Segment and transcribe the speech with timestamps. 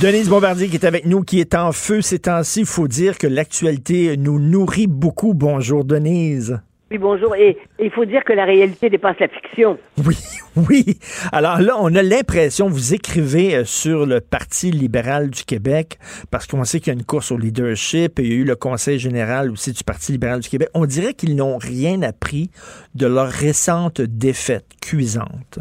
[0.00, 2.60] Denise Bombardier qui est avec nous, qui est en feu ces temps-ci.
[2.60, 5.34] Il faut dire que l'actualité nous nourrit beaucoup.
[5.34, 6.58] Bonjour Denise.
[6.90, 7.36] Oui, bonjour.
[7.36, 9.76] Et il faut dire que la réalité dépasse la fiction.
[9.98, 10.16] Oui,
[10.56, 10.98] oui.
[11.32, 15.98] Alors là, on a l'impression, vous écrivez euh, sur le Parti libéral du Québec,
[16.30, 18.44] parce qu'on sait qu'il y a une course au leadership, et il y a eu
[18.44, 20.70] le Conseil général aussi du Parti libéral du Québec.
[20.72, 22.48] On dirait qu'ils n'ont rien appris
[22.94, 25.58] de leur récente défaite cuisante.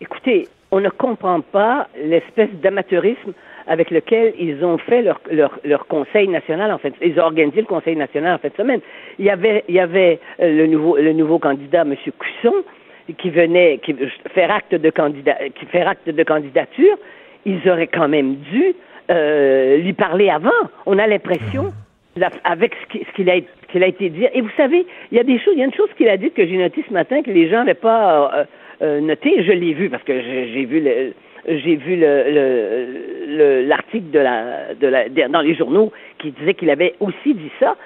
[0.00, 3.32] Écoutez, on ne comprend pas l'espèce d'amateurisme
[3.72, 6.92] avec lequel ils ont fait leur, leur, leur, conseil national en fait.
[7.00, 8.80] Ils ont organisé le conseil national en fin de semaine.
[9.18, 11.94] Il y avait, il y avait euh, le nouveau, le nouveau candidat, M.
[11.96, 12.54] Cusson,
[13.16, 13.96] qui venait qui
[14.34, 16.96] faire acte de candidat, qui fait acte de candidature.
[17.46, 18.74] Ils auraient quand même dû
[19.10, 20.50] euh, lui parler avant.
[20.84, 21.72] On a l'impression,
[22.44, 24.26] avec ce qu'il a, a été dit.
[24.34, 26.18] Et vous savez, il y a des choses, il y a une chose qu'il a
[26.18, 28.44] dit que j'ai noté ce matin que les gens n'avaient pas euh,
[28.82, 29.42] euh noté.
[29.42, 31.14] Je l'ai vu parce que j'ai vu le
[31.46, 36.94] j'ai vu le, l'article de la, de la, dans les journaux qui disait qu'il avait
[37.00, 37.76] aussi dit ça.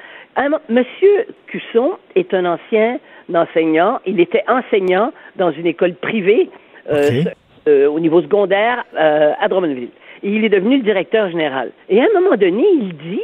[0.69, 2.99] Monsieur Cusson est un ancien
[3.35, 4.01] enseignant.
[4.07, 6.51] Il était enseignant dans une école privée
[6.91, 7.25] euh,
[7.69, 9.89] euh, au niveau secondaire euh, à Drummondville.
[10.23, 11.71] Et il est devenu le directeur général.
[11.89, 13.23] Et à un moment donné, il dit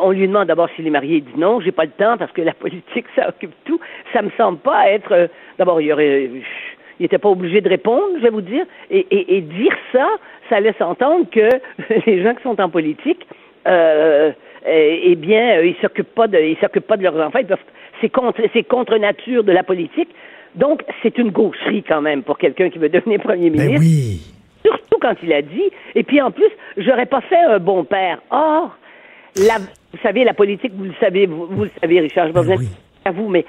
[0.00, 1.16] on lui demande d'abord s'il est marié.
[1.16, 3.80] Il dit non, j'ai pas le temps parce que la politique, ça occupe tout.
[4.12, 5.28] Ça me semble pas être.
[5.58, 6.30] d'abord, il y aurait
[6.98, 8.64] il n'était pas obligé de répondre, je vais vous dire.
[8.90, 10.08] Et, et, et, dire ça,
[10.48, 11.48] ça laisse entendre que
[12.06, 13.26] les gens qui sont en politique,
[13.66, 14.32] euh,
[14.66, 17.40] eh, eh bien, ils s'occupent pas de, ils s'occupent pas de leurs enfants.
[18.00, 20.08] C'est contre, c'est contre nature de la politique.
[20.54, 23.80] Donc, c'est une gaucherie quand même pour quelqu'un qui veut devenir premier ben ministre.
[23.80, 24.34] oui.
[24.64, 25.70] Surtout quand il a dit.
[25.94, 28.20] Et puis en plus, j'aurais pas fait un bon père.
[28.30, 28.76] Or,
[29.36, 32.28] la, vous savez, la politique, vous le savez, vous, vous le savez, Richard.
[32.28, 32.68] Je vais ben oui.
[33.04, 33.44] à vous, mais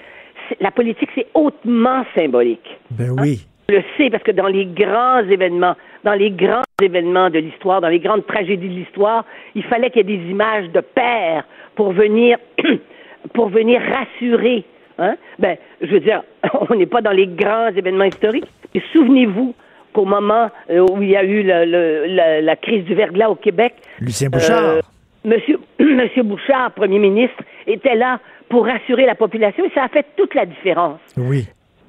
[0.60, 2.80] la politique, c'est hautement symbolique.
[2.92, 3.46] Ben oui.
[3.70, 7.82] Je le sais parce que dans les grands événements, dans les grands événements de l'histoire,
[7.82, 11.46] dans les grandes tragédies de l'histoire, il fallait qu'il y ait des images de pères
[11.76, 12.38] pour venir,
[13.34, 14.64] pour venir rassurer.
[14.98, 15.16] Hein?
[15.38, 16.24] Ben, je veux dire,
[16.70, 18.48] on n'est pas dans les grands événements historiques.
[18.74, 19.54] Et souvenez-vous
[19.94, 23.30] qu'au moment euh, où il y a eu le, le, la, la, crise du verglas
[23.30, 24.82] au Québec, Lucien Bouchard, euh,
[25.24, 28.20] Monsieur, Monsieur Bouchard, Premier ministre, était là
[28.50, 31.00] pour rassurer la population et ça a fait toute la différence.
[31.18, 31.48] Oui.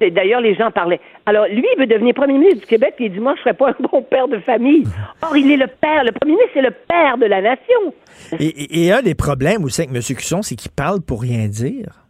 [0.09, 0.99] D'ailleurs, les gens parlaient.
[1.27, 3.43] Alors, lui, il veut devenir premier ministre du Québec, et il dit, moi, je ne
[3.43, 4.83] serais pas un bon père de famille.
[5.21, 6.03] Or, il est le père.
[6.03, 7.93] Le premier ministre, c'est le père de la nation.
[8.39, 10.01] Et, et, et un des problèmes aussi avec M.
[10.01, 12.07] Cusson, c'est qu'il parle pour rien dire.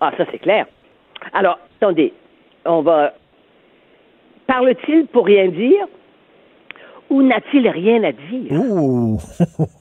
[0.00, 0.66] Ah, ça, c'est clair.
[1.32, 2.12] Alors, attendez,
[2.64, 3.14] on va...
[4.46, 5.86] Parle-t-il pour rien dire?
[7.10, 8.52] Ou n'a-t-il rien à dire?
[8.52, 9.18] Ouh!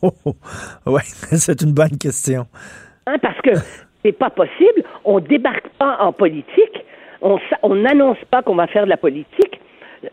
[0.85, 2.45] oui, c'est une bonne question.
[3.05, 3.51] Hein, parce que
[4.03, 4.83] c'est pas possible.
[5.05, 6.83] On débarque pas en politique
[7.21, 9.59] on n'annonce pas qu'on va faire de la politique.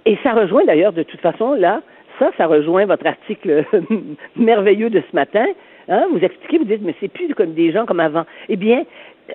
[0.07, 1.83] Et ça rejoint d'ailleurs, de toute façon, là,
[2.19, 3.65] ça, ça rejoint votre article
[4.37, 5.47] merveilleux de ce matin.
[5.89, 6.07] Hein?
[6.13, 8.25] Vous expliquez, vous dites, mais c'est plus comme des gens comme avant.
[8.49, 8.85] Eh bien,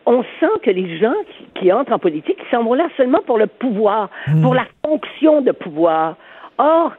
[0.06, 3.22] on sent que les gens qui, qui entrent en politique, ils s'en vont là seulement
[3.26, 4.42] pour le pouvoir, mmh.
[4.42, 6.16] pour la fonction de pouvoir.
[6.58, 6.94] Or,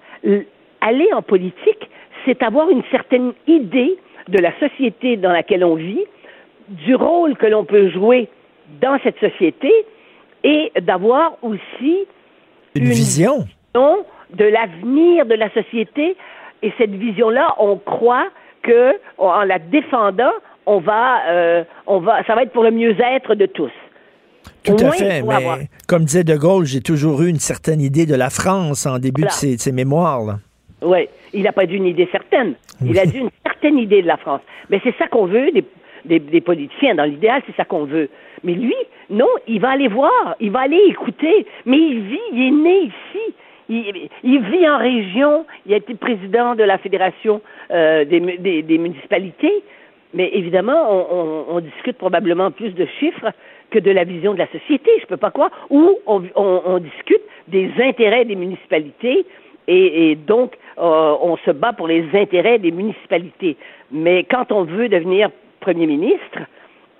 [0.80, 1.91] aller en politique,
[2.24, 3.96] c'est avoir une certaine idée
[4.28, 6.04] de la société dans laquelle on vit,
[6.68, 8.28] du rôle que l'on peut jouer
[8.80, 9.72] dans cette société,
[10.44, 12.06] et d'avoir aussi
[12.74, 13.46] une, une vision.
[13.74, 16.16] de l'avenir de la société.
[16.62, 18.28] Et cette vision-là, on croit
[18.62, 20.32] que en la défendant,
[20.66, 23.72] on va, euh, on va, ça va être pour le mieux-être de tous.
[24.62, 25.58] Tout à fait, mais avoir.
[25.88, 29.22] comme disait De Gaulle, j'ai toujours eu une certaine idée de la France en début
[29.22, 29.32] voilà.
[29.32, 30.22] de, ses, de, ses, mémoires.
[30.22, 30.38] Là.
[30.82, 32.54] Oui, il n'a pas dit une idée certaine.
[32.84, 34.41] Il a dit une certaine idée de la France.
[34.70, 35.64] Mais c'est ça qu'on veut des,
[36.04, 36.94] des, des, politiciens.
[36.94, 38.08] Dans l'idéal, c'est ça qu'on veut.
[38.42, 38.74] Mais lui,
[39.10, 41.46] non, il va aller voir, il va aller écouter.
[41.66, 43.34] Mais il vit, il est né ici.
[43.69, 45.44] Il, il vit en région.
[45.66, 47.40] Il a été président de la Fédération
[47.70, 49.62] euh, des, des, des, municipalités.
[50.14, 53.30] Mais évidemment, on, on, on, discute probablement plus de chiffres
[53.70, 54.90] que de la vision de la société.
[55.00, 55.50] Je peux pas croire.
[55.69, 59.24] Ou on, on discute des intérêts des municipalités.
[59.69, 63.56] Et, et donc, euh, on se bat pour les intérêts des municipalités.
[63.90, 66.38] Mais quand on veut devenir premier ministre,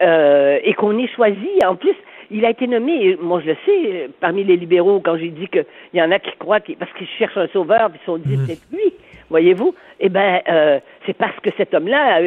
[0.03, 1.95] euh, et qu'on ait choisi, en plus,
[2.31, 5.65] il a été nommé, moi je le sais, parmi les libéraux, quand j'ai dit qu'il
[5.95, 8.37] y en a qui croient, qu parce qu'ils cherchent un sauveur, puis ils sont dit,
[8.37, 8.47] mmh.
[8.47, 8.95] c'est lui,
[9.29, 12.21] voyez-vous, eh bien, euh, c'est parce que cet homme-là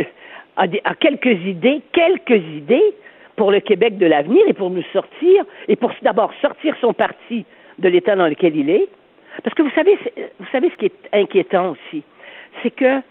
[0.57, 2.93] a, a, a, quelques idées, quelques idées
[3.35, 7.45] pour le Québec de l'avenir et pour nous sortir, et pour d'abord sortir son parti
[7.79, 8.87] de l'état dans lequel il est.
[9.43, 9.97] Parce que vous savez,
[10.39, 12.03] vous savez ce qui est inquiétant aussi,
[12.61, 13.01] c'est que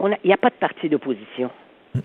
[0.00, 1.50] il n'y a pas de parti d'opposition.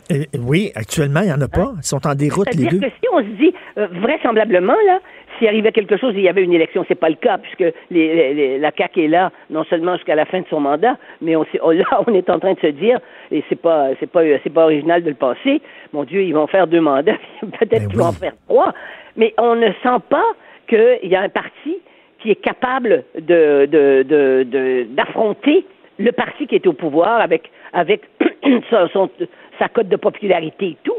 [0.10, 1.74] Et, oui, actuellement, il n'y en a pas.
[1.78, 2.80] Ils sont en déroute, les deux.
[2.80, 5.00] que si on se dit, euh, vraisemblablement, là,
[5.38, 6.84] s'il arrivait quelque chose, il y avait une élection.
[6.88, 10.48] C'est pas le cas, puisque la CAQ est là, non seulement jusqu'à la fin de
[10.50, 13.00] son mandat, mais on, là, on est en train de se dire,
[13.32, 15.62] et c'est pas, c'est pas, c'est pas original de le penser,
[15.94, 18.74] mon Dieu, ils vont faire deux mandats, peut-être ben qu'ils vont en faire trois,
[19.16, 20.26] mais on ne sent pas
[20.68, 21.78] qu'il y a un parti
[22.26, 25.64] qui est capable de, d'affronter
[26.00, 28.02] le parti qui est au pouvoir avec, avec
[28.72, 30.98] sa cote de popularité et tout,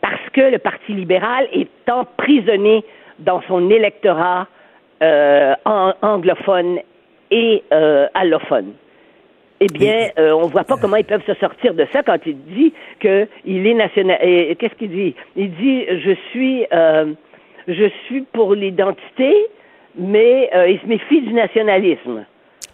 [0.00, 2.84] parce que le Parti libéral est emprisonné
[3.20, 4.48] dans son électorat
[5.02, 5.54] euh,
[6.02, 6.80] anglophone
[7.30, 8.72] et euh, allophone.
[9.60, 12.18] Eh bien, euh, on ne voit pas comment ils peuvent se sortir de ça quand
[12.26, 14.18] il dit qu'il est national.
[14.58, 15.14] Qu'est-ce qu'il dit?
[15.36, 16.66] Il dit je suis,
[17.68, 19.32] je suis pour l'identité,
[19.96, 22.24] mais il se méfie du nationalisme.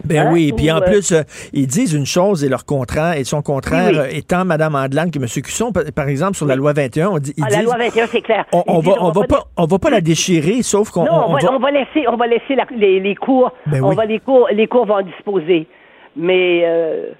[0.05, 0.29] Ben hein?
[0.31, 1.21] oui, puis en plus, euh,
[1.53, 5.25] ils disent une chose et leur contraire, et son contraire étant Mme Andelan que M.
[5.25, 8.45] Cusson, par exemple, sur la loi 21, on dit, ah, la loi 21, c'est clair.
[8.51, 11.71] On, va, on, va pas, on va pas la déchirer, sauf qu'on on, on, va...
[11.71, 15.01] laisser, on va laisser les, cours, ben on va les cours, les cours vont en
[15.01, 15.67] disposer.
[16.15, 17.11] Mais euh,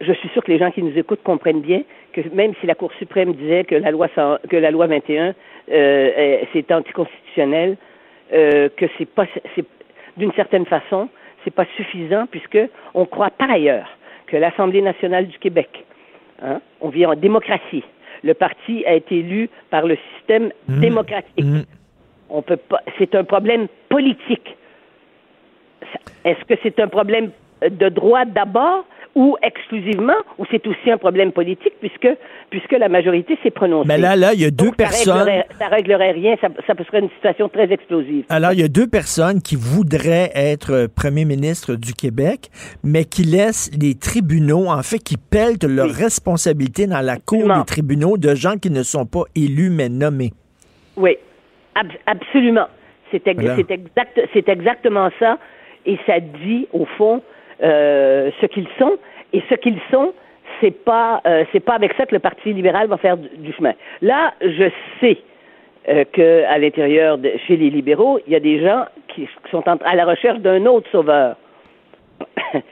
[0.00, 1.82] je suis sûr que les gens qui nous écoutent comprennent bien
[2.12, 4.08] que même si la Cour suprême disait que la loi
[4.50, 5.34] que la loi 21
[5.72, 7.78] euh, c'est anticonstitutionnel,
[8.32, 9.64] que c'est pas, c'est
[10.16, 11.08] d'une certaine façon,
[11.44, 12.58] c'est pas suffisant puisque
[12.94, 13.88] on croit par ailleurs
[14.26, 15.84] que l'Assemblée nationale du Québec,
[16.42, 17.84] hein, on vit en démocratie.
[18.24, 20.80] Le parti a été élu par le système mmh.
[20.80, 21.44] démocratique.
[21.44, 21.62] Mmh.
[22.30, 22.80] On peut pas.
[22.98, 24.56] C'est un problème politique.
[26.24, 27.30] Est-ce que c'est un problème
[27.68, 32.08] de droit d'abord ou exclusivement, ou c'est aussi un problème politique puisque,
[32.50, 33.88] puisque la majorité s'est prononcée.
[33.88, 35.28] Mais là, là, il y a deux personnes.
[35.58, 38.24] ça réglerait rien, ça, ça serait une situation très explosive.
[38.28, 42.48] Alors, il y a deux personnes qui voudraient être premier ministre du Québec,
[42.82, 47.64] mais qui laissent les tribunaux, en fait, qui pèlent leurs responsabilités dans la cour des
[47.66, 50.32] tribunaux de gens qui ne sont pas élus mais nommés.
[50.96, 51.16] Oui,
[52.06, 52.68] absolument.
[53.10, 55.38] C'est exact, exactement ça.
[55.84, 57.22] Et ça dit, au fond,
[57.62, 58.98] ce qu'ils sont.
[59.32, 60.12] Et ce qu'ils sont,
[60.60, 63.72] c'est pas euh, c'est pas avec ça que le Parti libéral va faire du, chemin.
[64.00, 64.70] Là, je
[65.00, 65.18] sais
[65.88, 69.64] euh, que à l'intérieur de chez les libéraux, il y a des gens qui sont
[69.66, 71.36] à la recherche d'un autre sauveur.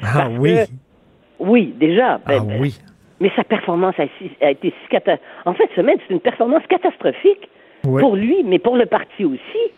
[0.03, 0.57] ah oui.
[1.39, 2.19] oui, déjà.
[2.27, 2.79] Ben, ah ben, oui.
[3.21, 5.27] Mais sa performance a, été si catastrophique.
[5.45, 7.51] En fait, semaine, c'est une performance catastrophique
[7.83, 9.73] pour lui, mais pour le parti aussi.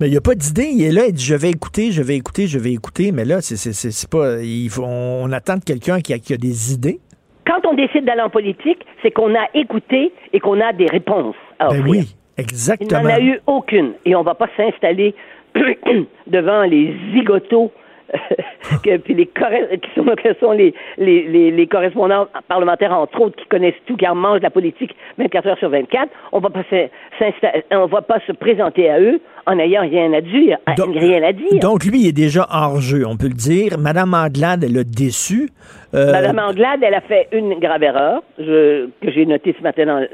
[0.00, 0.70] Mais il n'y a pas d'idée.
[0.72, 3.12] Il est là, il dit je vais écouter, je vais écouter, je vais écouter.
[3.12, 4.42] Mais là, c'est pas.
[4.42, 7.00] Il faut, on attend de quelqu'un qui a, qui a des idées.
[7.46, 11.36] Quand on décide d'aller en politique, c'est qu'on a écouté et qu'on a des réponses
[11.58, 13.00] à ben oui, exactement.
[13.00, 13.92] Il n'en a eu aucune.
[14.04, 15.14] Et on ne va pas s'installer
[16.26, 17.70] devant les zigotos
[18.82, 23.46] que, puis les qui sont, que sont les, les, les, correspondants parlementaires, entre autres, qui
[23.46, 26.62] connaissent tout, qui en mangent la politique 24 heures sur 24, on va pas
[27.72, 31.32] on va pas se présenter à eux en n'ayant rien à dire, donc, rien à
[31.32, 31.60] dire.
[31.60, 33.78] Donc lui, il est déjà hors jeu, on peut le dire.
[33.78, 35.50] Madame Anglade, elle a déçu.
[35.94, 40.06] Euh, Madame Anglade, elle a fait une grave erreur que j'ai notée ce matin dans,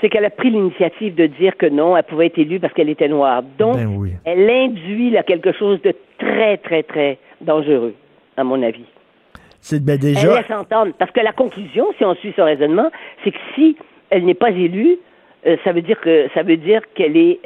[0.00, 2.90] c'est qu'elle a pris l'initiative de dire que non, elle pouvait être élue parce qu'elle
[2.90, 3.42] était noire.
[3.58, 7.94] Donc, ben elle induit là quelque chose de très, très, très dangereux,
[8.36, 8.84] à mon avis.
[9.60, 10.20] C'est ben déjà.
[10.20, 10.92] Elle laisse entendre.
[10.98, 12.90] Parce que la conclusion, si on suit son raisonnement,
[13.24, 13.76] c'est que si
[14.10, 14.98] elle n'est pas élue,
[15.46, 17.40] euh, ça veut dire que ça veut dire qu'elle est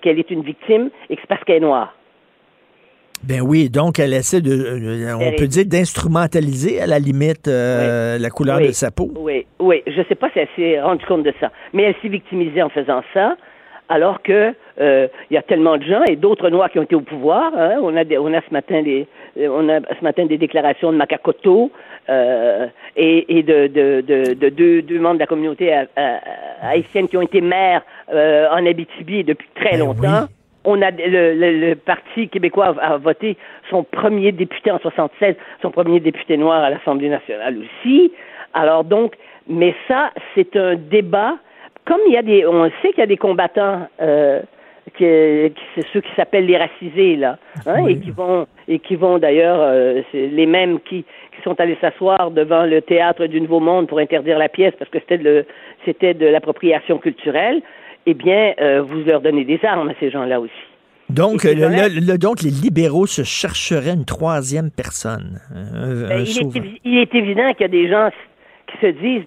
[0.00, 1.94] qu'elle est une victime et que c'est parce qu'elle est noire.
[3.22, 8.18] Ben oui, donc elle essaie de, euh, on peut dire d'instrumentaliser à la limite euh,
[8.18, 9.10] la couleur de sa peau.
[9.16, 12.08] Oui, oui, je sais pas si elle s'est rendue compte de ça, mais elle s'est
[12.08, 13.36] victimisée en faisant ça,
[13.88, 16.94] alors que euh, il y a tellement de gens et d'autres noirs qui ont été
[16.94, 17.52] au pouvoir.
[17.56, 17.76] Hein.
[17.82, 21.70] on a on a ce matin des on a ce matin des déclarations de Makakoto
[22.08, 25.72] et, et de, de, de, deux, deux, membres de la communauté
[26.62, 30.28] haïtienne qui ont été maires en Abitibi depuis très ben longtemps
[30.64, 33.36] on a le, Parti québécois a, voté
[33.70, 38.12] son premier député en 76, son premier député noir à l'Assemblée nationale aussi.
[38.54, 39.14] Alors donc,
[39.46, 41.36] mais ça, c'est un débat.
[41.86, 44.40] Comme il y a des, on sait qu'il y a des combattants, euh,
[44.98, 45.52] c'est
[45.92, 50.02] ceux qui s'appellent les racisés là, hein, et qui vont et qui vont d'ailleurs, euh,
[50.12, 54.38] les mêmes qui, qui sont allés s'asseoir devant le théâtre du Nouveau Monde pour interdire
[54.38, 55.44] la pièce parce que c'était de,
[55.84, 57.62] c'était de l'appropriation culturelle
[58.06, 60.52] eh bien, euh, vous leur donnez des armes à ces gens-là aussi.
[61.10, 65.40] Donc, le, donc, les libéraux se chercheraient une troisième personne.
[65.50, 66.24] Ben,
[66.84, 68.08] il, est, évident qu'il y a des gens
[68.66, 69.26] qui se disent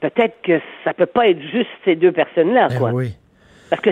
[0.00, 2.90] peut-être que ça peut pas être juste ces deux personnes-là, ben quoi.
[2.92, 3.14] oui.
[3.68, 3.90] Parce que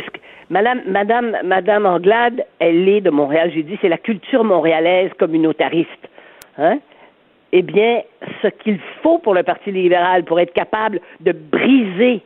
[0.51, 3.53] Madame, Madame, Madame Anglade, elle est de Montréal.
[3.55, 6.09] J'ai dit, c'est la culture montréalaise communautariste.
[6.57, 6.79] Hein?
[7.53, 8.03] Eh bien,
[8.43, 12.23] ce qu'il faut pour le Parti libéral, pour être capable de briser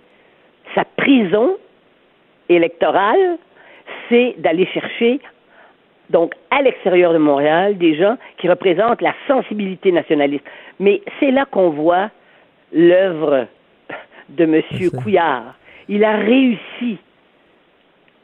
[0.75, 1.57] sa prison,
[2.49, 3.39] électorale,
[4.09, 5.21] c'est d'aller chercher
[6.11, 10.45] donc à l'extérieur de Montréal, des gens qui représentent la sensibilité nationaliste.
[10.79, 12.11] Mais c'est là qu'on voit
[12.73, 13.47] l'œuvre
[14.37, 14.91] de M.
[15.03, 15.55] Couillard.
[15.89, 16.99] Il a réussi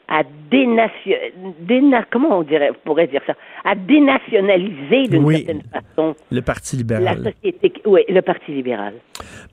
[0.08, 3.34] à dénationaliser, comment on dirait, pourrait dire ça,
[3.64, 7.22] à dénationaliser d'une certaine façon le Parti libéral.
[7.22, 8.94] La société, oui, le Parti libéral.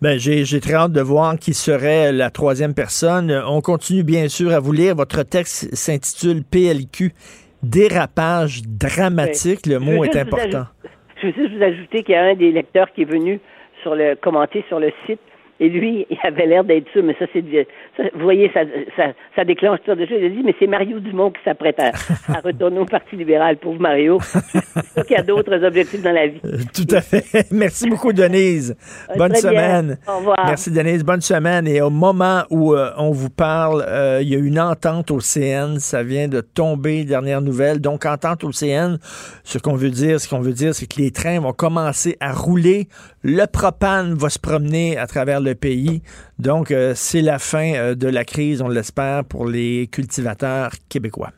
[0.02, 3.32] Ben, j'ai, j'ai très hâte de voir qui serait la troisième personne.
[3.48, 4.96] On continue bien sûr à vous lire.
[4.96, 7.12] Votre texte s'intitule PLQ
[7.62, 9.66] dérapage dramatique.
[9.66, 10.66] Le mot est important.
[11.22, 13.42] je veux juste vous ajouter qu'il y a un des lecteurs qui est venu
[13.82, 15.20] sur le commenter sur le site
[15.60, 17.42] et lui, il avait l'air d'être sûr, mais ça, c'est.
[18.14, 18.62] Vous voyez, ça,
[18.98, 20.18] ça, ça déclenche ça de choses.
[20.20, 21.92] Il a dit, mais c'est Mario Dumont qui s'apprête à,
[22.28, 24.20] à, retourner au Parti libéral, pauvre Mario.
[25.10, 26.40] Y a d'autres objectifs dans la vie.
[26.44, 27.46] Euh, tout à fait.
[27.52, 28.76] Merci beaucoup, Denise.
[29.16, 29.98] Bonne semaine.
[30.08, 30.44] Au revoir.
[30.46, 31.04] Merci, Denise.
[31.04, 31.68] Bonne semaine.
[31.68, 35.20] Et au moment où euh, on vous parle, euh, il y a une entente au
[35.20, 35.80] CN.
[35.80, 37.80] Ça vient de tomber, dernière nouvelle.
[37.80, 38.98] Donc, entente au CN,
[39.44, 42.34] ce qu'on veut dire, ce qu'on veut dire, c'est que les trains vont commencer à
[42.34, 42.88] rouler.
[43.24, 46.02] Le propane va se promener à travers pays.
[46.40, 51.32] Donc, euh, c'est la fin euh, de la crise, on l'espère, pour les cultivateurs québécois.